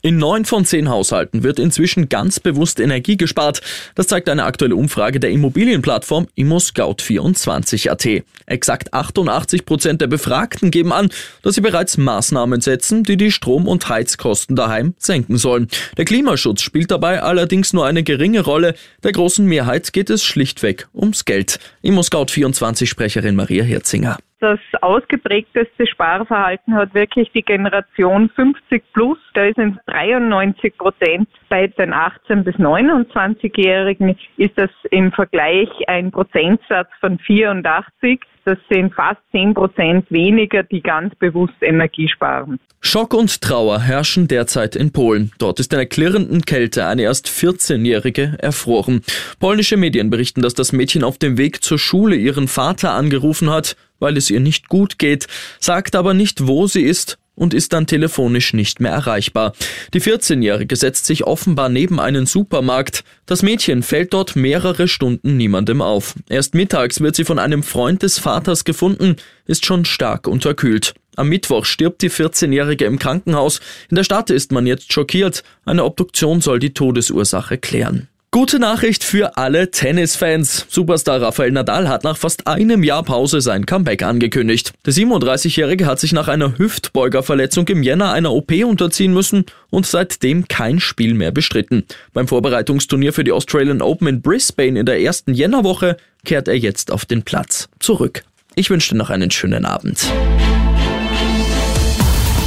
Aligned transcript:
In 0.00 0.16
neun 0.16 0.44
von 0.44 0.64
zehn 0.64 0.88
Haushalten 0.88 1.42
wird 1.42 1.58
inzwischen 1.58 2.08
ganz 2.08 2.38
bewusst 2.38 2.78
Energie 2.78 3.16
gespart. 3.16 3.60
Das 3.96 4.06
zeigt 4.06 4.28
eine 4.28 4.44
aktuelle 4.44 4.76
Umfrage 4.76 5.18
der 5.18 5.30
Immobilienplattform 5.30 6.28
ImmoScout24.at. 6.36 8.24
Exakt 8.46 8.94
88 8.94 9.66
Prozent 9.66 10.00
der 10.00 10.06
Befragten 10.06 10.70
geben 10.70 10.92
an, 10.92 11.08
dass 11.42 11.56
sie 11.56 11.60
bereits 11.60 11.98
Maßnahmen 11.98 12.60
setzen, 12.60 13.02
die 13.02 13.16
die 13.16 13.32
Strom- 13.32 13.66
und 13.66 13.88
Heizkosten 13.88 14.54
daheim 14.54 14.94
senken 14.98 15.36
sollen. 15.36 15.68
Der 15.96 16.04
Klimaschutz 16.04 16.62
spielt 16.62 16.90
dabei 16.90 17.22
allerdings 17.22 17.72
nur 17.72 17.86
eine 17.86 18.04
geringe 18.04 18.40
Rolle. 18.40 18.74
Der 19.02 19.12
großen 19.12 19.44
Mehrheit 19.44 19.92
geht 19.92 20.10
es 20.10 20.22
schlichtweg 20.24 20.86
ums 20.94 21.24
Geld. 21.24 21.58
ImmoScout24-Sprecherin 21.82 23.34
Maria 23.34 23.64
Herzinger. 23.64 24.18
Das 24.40 24.60
ausgeprägteste 24.82 25.86
Sparverhalten 25.88 26.74
hat 26.74 26.94
wirklich 26.94 27.30
die 27.32 27.42
Generation 27.42 28.30
50 28.36 28.84
plus. 28.92 29.18
Da 29.48 29.62
sind 29.62 29.78
93 29.86 30.76
Prozent 30.76 31.28
bei 31.48 31.68
den 31.68 31.94
18 31.94 32.44
bis 32.44 32.54
29-Jährigen 32.56 34.18
ist 34.36 34.52
das 34.56 34.68
im 34.90 35.10
Vergleich 35.10 35.68
ein 35.86 36.10
Prozentsatz 36.10 36.88
von 37.00 37.18
84. 37.18 38.20
Das 38.44 38.58
sind 38.70 38.94
fast 38.94 39.20
10 39.32 39.54
Prozent 39.54 40.10
weniger, 40.10 40.64
die 40.64 40.82
ganz 40.82 41.14
bewusst 41.14 41.54
Energie 41.62 42.08
sparen. 42.08 42.58
Schock 42.80 43.14
und 43.14 43.40
Trauer 43.40 43.80
herrschen 43.80 44.28
derzeit 44.28 44.76
in 44.76 44.92
Polen. 44.92 45.32
Dort 45.38 45.60
ist 45.60 45.72
in 45.72 45.78
der 45.78 45.86
klirrenden 45.86 46.42
Kälte 46.42 46.86
eine 46.86 47.02
erst 47.02 47.28
14-Jährige 47.28 48.36
erfroren. 48.38 49.02
Polnische 49.40 49.78
Medien 49.78 50.10
berichten, 50.10 50.42
dass 50.42 50.54
das 50.54 50.72
Mädchen 50.72 51.04
auf 51.04 51.16
dem 51.16 51.38
Weg 51.38 51.62
zur 51.62 51.78
Schule 51.78 52.16
ihren 52.16 52.48
Vater 52.48 52.92
angerufen 52.92 53.50
hat 53.50 53.76
weil 54.00 54.16
es 54.16 54.30
ihr 54.30 54.38
nicht 54.38 54.68
gut 54.68 55.00
geht, 55.00 55.26
sagt 55.58 55.96
aber 55.96 56.14
nicht, 56.14 56.46
wo 56.46 56.68
sie 56.68 56.82
ist 56.82 57.18
und 57.38 57.54
ist 57.54 57.72
dann 57.72 57.86
telefonisch 57.86 58.52
nicht 58.52 58.80
mehr 58.80 58.92
erreichbar. 58.92 59.52
Die 59.94 60.00
14-Jährige 60.00 60.76
setzt 60.76 61.06
sich 61.06 61.24
offenbar 61.24 61.68
neben 61.68 62.00
einen 62.00 62.26
Supermarkt. 62.26 63.04
Das 63.26 63.42
Mädchen 63.42 63.82
fällt 63.82 64.12
dort 64.12 64.36
mehrere 64.36 64.88
Stunden 64.88 65.36
niemandem 65.36 65.80
auf. 65.80 66.14
Erst 66.28 66.54
mittags 66.54 67.00
wird 67.00 67.16
sie 67.16 67.24
von 67.24 67.38
einem 67.38 67.62
Freund 67.62 68.02
des 68.02 68.18
Vaters 68.18 68.64
gefunden, 68.64 69.16
ist 69.46 69.64
schon 69.64 69.84
stark 69.84 70.26
unterkühlt. 70.26 70.94
Am 71.16 71.28
Mittwoch 71.28 71.64
stirbt 71.64 72.02
die 72.02 72.10
14-Jährige 72.10 72.84
im 72.84 72.98
Krankenhaus. 72.98 73.60
In 73.88 73.96
der 73.96 74.04
Stadt 74.04 74.30
ist 74.30 74.52
man 74.52 74.66
jetzt 74.66 74.92
schockiert. 74.92 75.42
Eine 75.64 75.84
Obduktion 75.84 76.40
soll 76.40 76.58
die 76.58 76.74
Todesursache 76.74 77.58
klären. 77.58 78.08
Gute 78.30 78.58
Nachricht 78.58 79.04
für 79.04 79.38
alle 79.38 79.70
Tennisfans. 79.70 80.66
Superstar 80.68 81.22
Rafael 81.22 81.50
Nadal 81.50 81.88
hat 81.88 82.04
nach 82.04 82.18
fast 82.18 82.46
einem 82.46 82.82
Jahr 82.82 83.02
Pause 83.02 83.40
sein 83.40 83.64
Comeback 83.64 84.02
angekündigt. 84.02 84.74
Der 84.84 84.92
37-Jährige 84.92 85.86
hat 85.86 85.98
sich 85.98 86.12
nach 86.12 86.28
einer 86.28 86.58
Hüftbeugerverletzung 86.58 87.66
im 87.68 87.82
Jänner 87.82 88.12
einer 88.12 88.34
OP 88.34 88.52
unterziehen 88.52 89.14
müssen 89.14 89.46
und 89.70 89.86
seitdem 89.86 90.46
kein 90.46 90.78
Spiel 90.78 91.14
mehr 91.14 91.30
bestritten. 91.30 91.84
Beim 92.12 92.28
Vorbereitungsturnier 92.28 93.14
für 93.14 93.24
die 93.24 93.32
Australian 93.32 93.80
Open 93.80 94.08
in 94.08 94.20
Brisbane 94.20 94.78
in 94.78 94.84
der 94.84 95.00
ersten 95.00 95.32
Jännerwoche 95.32 95.96
kehrt 96.26 96.48
er 96.48 96.58
jetzt 96.58 96.90
auf 96.90 97.06
den 97.06 97.22
Platz 97.22 97.70
zurück. 97.78 98.24
Ich 98.56 98.68
wünsche 98.68 98.90
dir 98.90 98.98
noch 98.98 99.08
einen 99.08 99.30
schönen 99.30 99.64
Abend. 99.64 100.06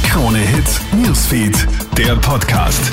Krone 0.08 0.38
Hits, 0.38 0.80
Newsfeed, 0.92 1.66
der 1.98 2.14
Podcast. 2.16 2.92